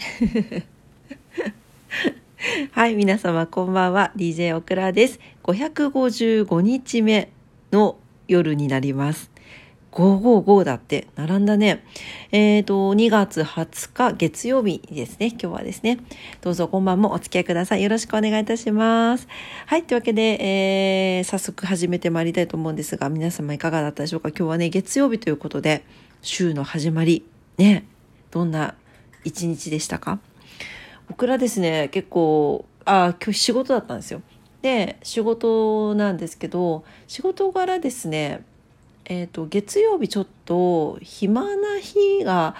[2.72, 4.12] はい、皆様こんばんは。
[4.16, 5.20] DJ オクラです。
[5.44, 7.30] 555日目
[7.70, 9.30] の夜になります。
[9.92, 11.84] 555だって並んだね。
[12.32, 15.26] えっ、ー、と、2月20日月曜日ですね。
[15.28, 15.98] 今日はですね。
[16.40, 17.82] どうぞ今晩もお付き合いください。
[17.82, 19.28] よろしくお願いいたします。
[19.66, 19.82] はい。
[19.82, 24.30] というわけで、えー、早速始めてまいりたいと思うんですが、皆様いかがだったでしょうか？
[24.30, 25.84] 今日はね、月曜日ということで、
[26.22, 27.26] 週の始まり、
[27.58, 27.84] ね、
[28.30, 28.76] どんな
[29.24, 30.18] 一日でしたか？
[31.08, 34.22] 僕らですね、結構、あ、今日仕事だったんですよ。
[34.62, 38.44] で、仕事なんですけど、仕事柄ですね、
[39.06, 42.54] えーと、月曜日ちょっと暇な日が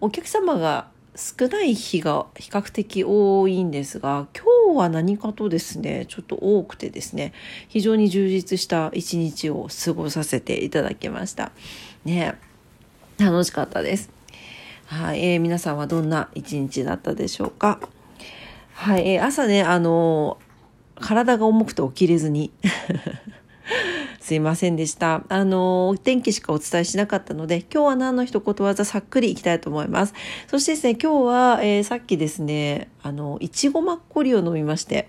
[0.00, 7.34] お客様が少ない日が比較的多いんですが今日は何かとですねちょっと多くてですね
[7.68, 11.52] 非常に充実した一日を過ごさせていただきました。
[12.06, 12.36] ね
[13.18, 14.21] 楽しかったです。
[14.92, 17.80] はい、えー、皆さんはどんな一日だったでしょうか？
[18.74, 20.36] はい、えー、朝ねあの
[21.00, 22.52] 体が重くて起きれずに。
[24.20, 25.24] すいませんでした。
[25.30, 30.14] あの、お天気しかお伝えしなかったので、今日は何の一言技さっくりいきたいと思います。
[30.46, 35.08] そしてですね、今日は、えー、さっきですね、あの、いちごマッコリを飲みまして、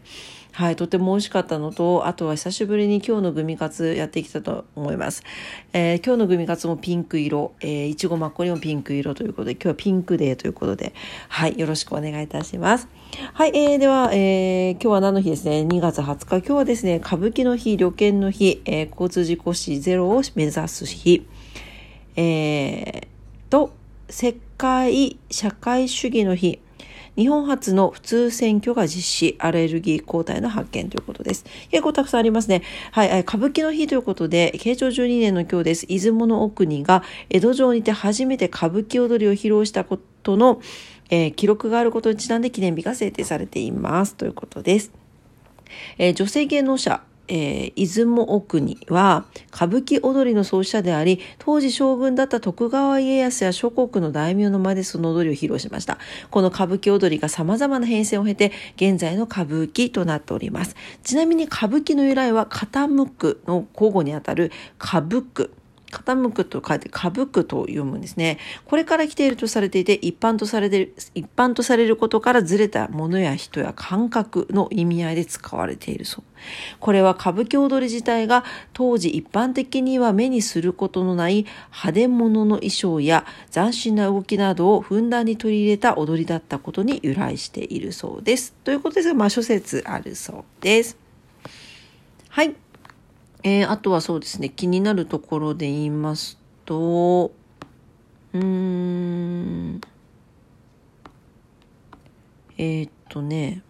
[0.54, 5.24] はい、とても美味しかったのと、あとは久しぶりに今日のグミカツやってきたと思います。
[5.74, 10.94] えー、今日のグミカツもピンク色、えー、いちごマッコリもピンク色ということで、今日はピンクデーということで、
[11.28, 12.88] はい、よろしくお願いいたします。
[13.34, 21.26] はい、えー、では、えー、今日は何の日ですね、2月20日、今日はですね、歌舞伎の日、旅券の日、えー、交通事故死ゼロを目指す日、
[22.16, 23.08] えー、
[23.50, 23.74] と、
[24.08, 26.60] 世界社会主義の日、
[27.16, 31.46] 日本初の普通選挙が実施、アレルギー抗体の発見ということです。
[31.70, 32.64] 結構たくさんありますね。
[32.92, 35.86] はい、歌舞伎の日ということで、慶長12年の今日です。
[35.88, 40.62] 出雲の奥にが江戸城にて初めて歌舞伎踊りを披露したことの、
[41.10, 44.16] えー、記録があることにちなんで記念日が制定されています。
[44.16, 44.92] ということです。
[45.98, 55.98] えー、女性芸能者、えー、出雲奥には歌舞伎踊りの創始者であり当時将軍だった徳川家康や諸国の大名の前でその踊りを披露しました。
[56.30, 60.76] この歌舞伎踊りが様々な変遷を経て現在の歌舞伎となっております。
[61.04, 65.50] ちなみに歌舞伎の由来は傾くの交互にあたる歌舞伎
[65.94, 68.40] 傾くと書いて、かぶくと読むんですね。
[68.66, 76.24] これから来ているとされていて、一般とされてる、一般とされることからずれたものや人や感覚の意味合いで使われているそう。
[76.80, 78.44] これは歌舞伎踊り自体が
[78.74, 88.54] 当時一般的には目にすることのない派手物の衣装や斬新な動きなどをふんだんに取り入れた踊りだったことに由来しているそうです。
[88.64, 90.98] ということですが、まあ諸説あるそうです。
[92.30, 92.63] はい。
[93.44, 97.32] えー、あとはそうですね、気になるところで言いますと、
[98.34, 99.82] うーん、
[102.58, 103.62] えー、っとね、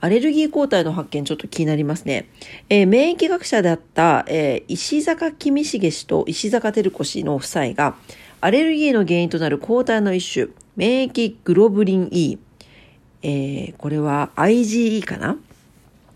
[0.00, 2.28] アレルギー抗体の発見ちょっと気になりますね。
[2.70, 7.96] えー、免疫学者であった、えー、石坂君重氏と石坂照子氏の夫妻が、
[8.40, 10.46] アレルギーの原因となる抗体の一種、
[10.76, 12.38] 免疫グロブリン E、
[13.22, 15.36] えー、これは IgE かな？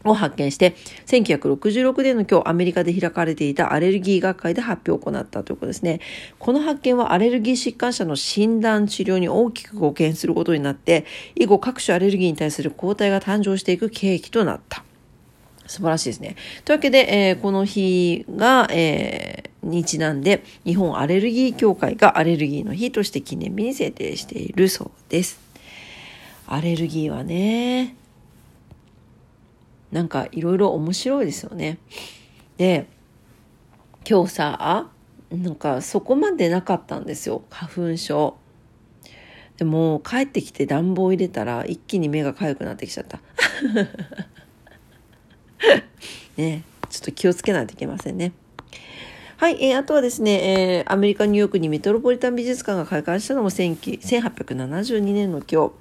[0.04, 0.76] を発見して、
[1.06, 6.00] 1966年の今日アメリカで開かれていたアレルギー学会で発表を行ったということですね。
[6.38, 14.84] この発見はアレルギー疾患者の診断治療に大きく貢献することになって、以後各種アレルギーに対する抗体が誕生していく契機となった。
[15.66, 16.36] 素晴らしいですね。
[16.65, 25.41] というわけで、えー、この日が、えー、にちなんで、日本アレルギー協会がアレルギーの日として記念日に制定しているそうです。
[26.47, 27.97] アレルギーはね、
[29.94, 31.78] なんかいろいろ面白いですよね。
[32.56, 32.88] で、
[34.05, 34.91] 今日さ、
[35.31, 38.37] なんかそこまでなかったんですよ、花粉症。
[39.56, 43.21] でも帰ってきて暖房入れたら一気に目が痒くなってきちゃった。
[46.37, 48.33] ねちょっと気をつけないといけませんね。
[49.37, 55.72] はい、えー、あとはですね、えー、アメリカ・ニューヨークにメトロポリタン美術館が開館したのも1872年の今日、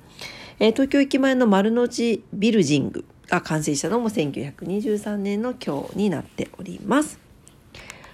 [0.59, 7.19] えー、東京駅前の丸の内ビルジングが完成したのも1923年の今日になっております。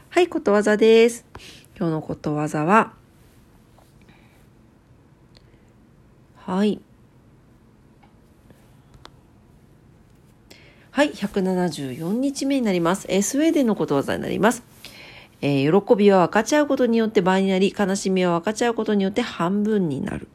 [0.09, 1.25] はい、ことわざです。
[1.77, 2.93] 今日のことわざは、
[6.49, 6.81] はい。
[10.91, 13.05] はい、174日目になります。
[13.07, 14.63] えー、スウェーデンのことわざになります。
[15.41, 20.27] えー、喜びは分かち合うことによって倍になり、悲しみは分かち合うことによって半分になる。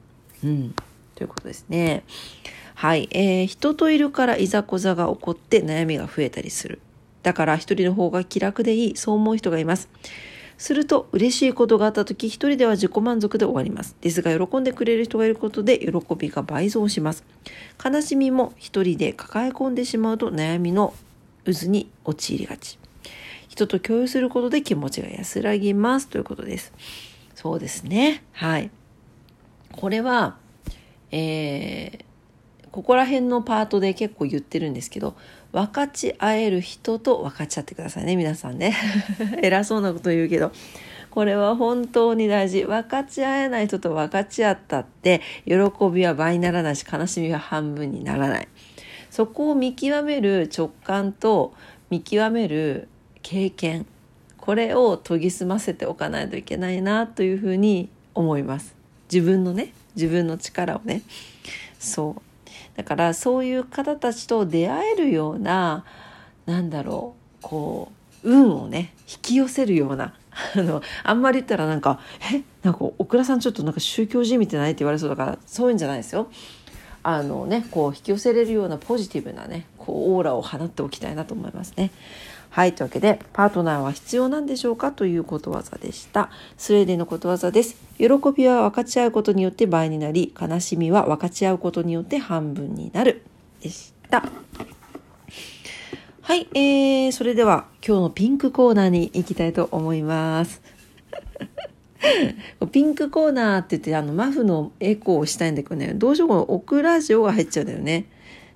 [0.45, 0.75] うん。
[1.15, 2.05] ということですね。
[2.75, 6.81] はい、えー、人といるからいざこざが起こって悩みが増えたりする。
[7.23, 9.89] だから一人の方が気楽でいい、そう思う人がいます。
[10.59, 13.97] すると嬉しいことがあった時一人では自己満足で終わります。
[14.01, 17.25] ですが喜んでくれる人がいることで喜びが倍増します。
[17.83, 20.95] 悲しみも一人で抱え込んでしまうと悩みの
[21.45, 22.79] 渦に陥りがち。
[23.49, 26.09] 人と共有することで気持ちが安らぎます。
[26.09, 26.73] ということです。
[27.35, 28.25] そうですね。
[28.33, 28.71] はい。
[29.73, 30.37] これは
[31.11, 32.14] えー
[32.75, 35.15] ここら辺のパートで結構言ってるんですけど
[35.53, 38.75] 分かち合える人と分かち合ってくださいね皆さんね。
[39.43, 40.51] 偉そうなこと言うけど。
[41.09, 42.65] これは本当に大事。
[42.65, 45.55] 分かち合えない人と分かち合ったって喜
[45.93, 48.49] びは倍にならないし悲しみは半分にならない。
[49.09, 51.55] そこを見極める直感と
[51.91, 52.89] 見極める
[53.23, 53.87] 経験。
[54.37, 58.75] これを研ぎ澄ませておかないといけないなというふうに思います。
[59.13, 61.03] 自分のね自分の力をね。
[61.79, 62.34] そう。
[62.77, 65.85] だからそういう方たちと出会えるような
[66.47, 67.93] なんだろうこ
[68.23, 70.15] う運をね引き寄せるような
[70.57, 72.01] あのあんまり言ったらなんか
[72.33, 76.29] 「えなんか小倉さんちょっとなんか宗教じみてない?」って言われそうだからそういうんじゃないですよ。
[77.07, 81.91] あのねこう引き寄せれるようなポジティブなねこうオーラを放っておきたいなと思いますね。
[82.55, 82.73] はい。
[82.73, 86.31] というわけで、パートナーは必要なんでしょうかということわざでした。
[86.57, 87.75] スウェーデンのことわざです。
[87.99, 93.23] 喜びは分かち合うことによって倍になり、悲しみは分かち合うことによって半分になる。
[93.61, 94.23] でした。
[96.21, 96.47] はい。
[96.55, 100.63] えー、それでは今日のピンクコーナーに行きたいと思います。
[102.71, 108.07] ピンクコーナーって言ってあのマフのエコーをしたいんだけどね、どうしようこのオクラジオが入っちゃうんだよね。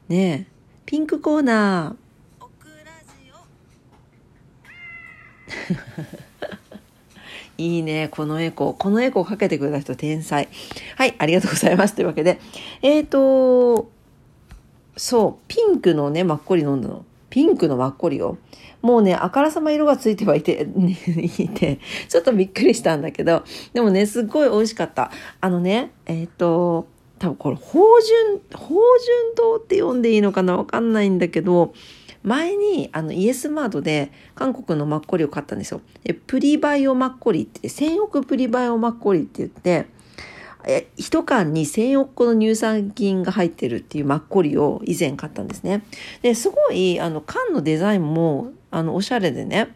[0.09, 0.53] ねえ。
[0.87, 2.08] ピンクコーナー。
[7.59, 8.73] いいね、このエコー。
[8.75, 10.49] このエコーかけてくれた人天才。
[10.97, 11.95] はい、ありがとうございます。
[11.95, 12.41] というわけで、
[12.83, 13.91] えっ、ー、と、
[14.97, 17.05] そう、ピンクのね、マッコリ飲んだの。
[17.31, 18.39] ピンクのマッコリを。
[18.81, 20.97] もうね、あからさま色がついてはいて、ね、
[21.39, 23.43] いて、ちょっとびっくりしたんだけど、
[23.73, 25.11] でもね、すっごい美味しかった。
[25.41, 26.87] あのね、えっ、ー、と、
[27.19, 30.57] 多分これ、芳醇、芳醇糖って読んでいいのかな？
[30.57, 31.75] わかんないんだけど、
[32.23, 35.81] 前にあのイエスマートで韓国のマッコリを買ったんですよ。
[36.05, 39.87] でプリバイオマッコリって1000億プリバイオマッコリって言って
[40.97, 45.83] 一缶に1000億個の乳酸菌が入ってるっていうマッコリを以前買ったんですね。
[46.23, 49.75] ですごいあの缶のデザインもあのおしゃれでね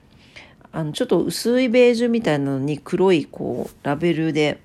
[0.72, 4.60] あのちょっと薄いベージュみたいなのに黒いこうラベルで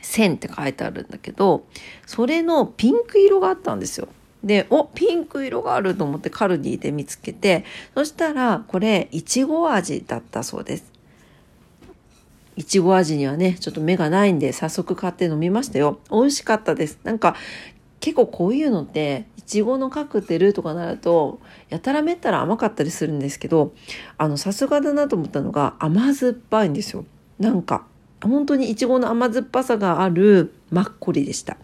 [0.00, 1.66] 線って書いてあるんだけど
[2.06, 4.08] それのピンク色があったんですよ。
[4.46, 7.64] で、お、ピンク色があると思ってカルディで見つけて、
[7.94, 10.92] そしたらこれ、いちご味だったそうです。
[12.54, 15.98] いちご味にはね、ちょっと目がないんで、早速買って飲みましたよ。
[16.12, 16.98] 美味しかったです。
[17.02, 17.34] なんか、
[17.98, 23.74] 結構こういうのって、いちごのカクテルとかなると、やたらめったら甘かったりするんですけど、
[24.16, 27.04] あの、さすがだなと思ったのが、甘酸っぱいんですよ。
[27.40, 27.84] なんか、
[28.22, 31.56] 本当にいちごの甘酸っぱさがあるマッコリでした。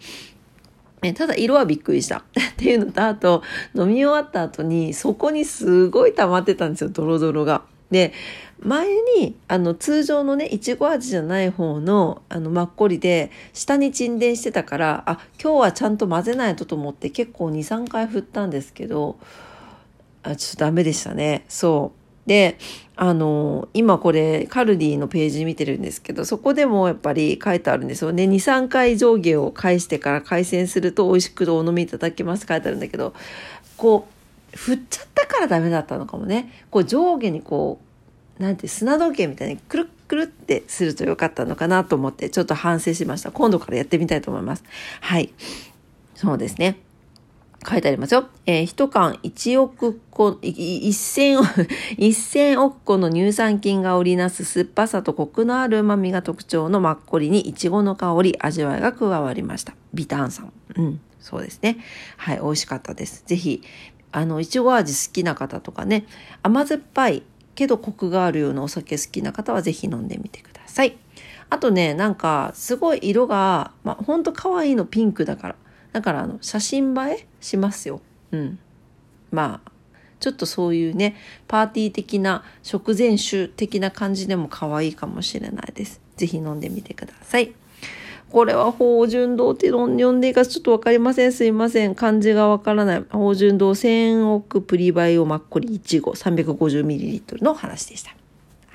[1.03, 2.17] えただ色はびっくりした。
[2.33, 3.43] っていうのとあと
[3.75, 7.63] 飲み終わった後にそこにすごい溜まってたんですよドロドロが。
[7.91, 8.13] で
[8.59, 19.17] 前にあの通常のねいちご味じゃない方のあのマッコリで下に沈殿してたからあ今日はちゃんと混ぜないとと思って結構23回振ったんですけど
[20.23, 21.43] あちょっとダメでしたね。
[21.49, 22.02] そう。
[22.25, 22.57] で、
[22.95, 28.25] あの、今これカルディのページ見てるんですけど、そこでもやっぱり書いてあるんですよね。
[28.25, 33.13] 2、3回上下を返してから回線すると美味しくお飲みいただけます書いてあるんだけど、
[33.77, 34.07] こ
[34.53, 36.51] う、振っちゃったからダメだったのかもね。
[36.69, 37.79] こう上下にこ
[38.39, 43.31] う、なんて砂時計みたいにくるくるってするとよかったのかなと思ってちょっと反省しました。
[43.31, 44.63] 今度からやってみたいと思います。
[45.01, 45.33] はい。
[46.15, 46.77] そうですね。
[47.67, 48.25] 書いてありますよ。
[48.45, 51.47] えー、一缶1億個、1000 億、
[51.97, 59.73] 1000個の乳酸菌が織りなす酸っぱさとコクのある旨味が特徴のマッコリにイチゴの香り、味わいが加わりました。
[59.93, 60.53] ビターンさん。
[60.75, 61.77] うん、そうですね。
[62.17, 63.23] はい、美味しかったです。
[63.25, 63.61] ぜひ、
[64.11, 66.05] あの、いちご味好きな方とかね、
[66.41, 67.23] 甘酸っぱい
[67.55, 70.97] けどコクがあるようなお酒好きな方はぜひ飲んでみてください。
[71.49, 75.55] あとね、なんか、すごい色が、まあ、ほんと可愛いのピンクだから。
[75.93, 78.01] だからあの写真映えしますよ。
[78.31, 78.59] うん。
[79.31, 79.71] まあ
[80.19, 81.15] ちょっとそういうね
[81.47, 86.01] パーティー的な食前酒的な感じでも可愛いかもしれないです。
[86.17, 87.53] 是非飲んでみてください。
[88.31, 91.31] これは芳醇堂って呼んでいいかちょっとわかりません。
[91.31, 91.93] すいません。
[91.93, 93.05] 漢字がわからない。
[93.11, 98.15] 芳醇堂1000億プリバイオマッコリイチゴ 350ml の話でした。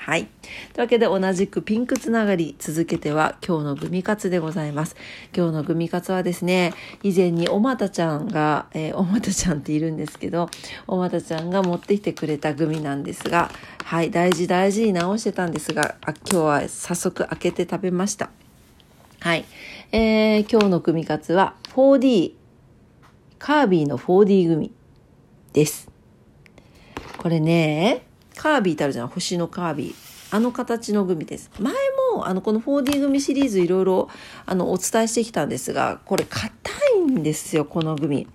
[0.09, 0.25] はい。
[0.25, 0.31] とい
[0.79, 4.97] うわけで同じくピンクつながり続けては今日のグミカツでございます。
[5.37, 6.73] 今日のグミカツはですね、
[7.03, 10.49] 以前におまたちゃんが、えー、おまたちゃんっているんですけど、
[10.87, 13.51] おまたちゃんが持ってきてくれたグミなんですが、
[13.85, 18.31] はい、大事大事に直してたんですが、あ今日は早速開けて食べました。
[19.21, 19.45] はい。
[19.93, 22.33] えー、今日の組みカツは 4D、
[23.39, 24.73] カービィの 4D 組
[25.53, 25.91] です。
[27.19, 28.08] これね、
[28.39, 29.09] カービィってあるじゃん。
[29.09, 29.95] 星のカービィ。
[30.31, 31.51] あの形のグミです。
[31.59, 31.73] 前
[32.15, 34.09] も、あの、この 4D 組シリーズいろいろ、
[34.47, 36.51] あの、お伝えしてきたんですが、これ硬
[36.97, 38.29] いんですよ、このグミ。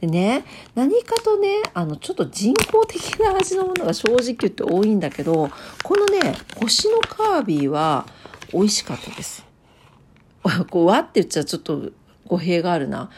[0.00, 0.44] でね、
[0.76, 5.50] 何かとね、あの、ちょっと人工的な味のものが正直言って多いんだけど、
[5.82, 8.06] このね、星のカービィは
[8.52, 9.44] 美味しかったです。
[10.70, 11.90] こう、わって言っちゃちょっと
[12.26, 13.10] 語弊があるな。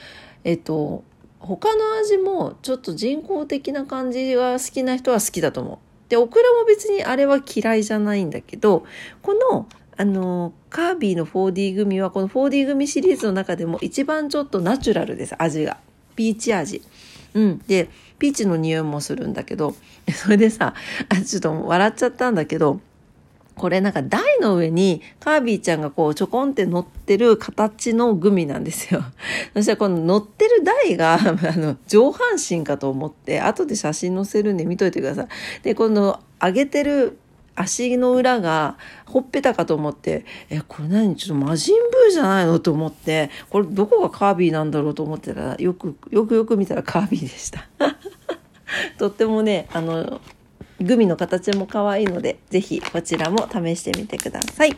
[0.43, 1.05] えっと、
[1.39, 5.92] 他の味もちょっと人工的な感じが好きな人は好きだと思う。
[6.13, 8.85] で、オクラも別にあれは嫌いじゃないんだけど、
[9.23, 9.67] この、
[9.97, 15.79] あの、カービィの 4D 組はこの 4D 組シリーズの中でも一番ちょっとナチュラルです、味が。
[16.15, 16.83] ピーチ味。
[17.33, 17.63] うん。
[17.67, 17.89] で、
[18.19, 19.75] ピーチの匂いもするんだけど、
[20.15, 20.75] それでさ、
[21.09, 22.81] あちょっと笑っちゃったんだけど、
[23.57, 29.03] これなんか台の上にカービィちゃんがこうちょこんって乗ってる形のグミなんですよ。
[29.55, 31.21] そしたらこの乗ってる台が あ
[31.57, 35.27] の上半身かと思って後で写真載せるんで見といてください。
[35.63, 37.19] で、この上げてる
[37.55, 41.15] 足の裏がほっぺたかと思って、え、これ何？
[41.17, 42.59] ちょっと魔人ブーじゃないの？
[42.59, 47.69] と思って、これどこがカービィなんだろうと思ってたら、よく、よくよく見たらカービィでした。
[48.99, 50.21] とってもね、あの、
[50.83, 54.77] グミの形も可愛いので、ぜひこちらも試してみてください。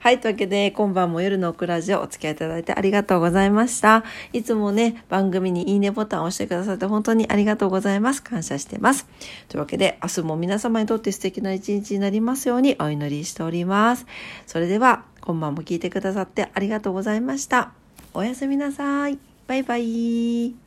[0.00, 0.20] はい。
[0.20, 4.04] というわけで、今晩も夜のオクラジオお付き合いいただいてありがとうございました。
[4.32, 8.22] いつもね、番組にいいねボタンを押してくださって本当にありがとうございます。
[8.22, 9.06] 感謝してます。
[9.48, 14.06] というわけで、明日も皆様にとって素敵な一日になりますようにお祈りしております。
[14.46, 17.72] それでは、今晩も聞いてくださってありがとうございました。
[18.14, 19.18] おやすみなさい。
[19.48, 20.65] バイバイ。